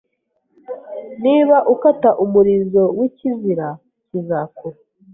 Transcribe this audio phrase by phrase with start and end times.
[1.23, 3.67] Niba ukata umurizo wikizira,
[4.07, 4.77] kizakura.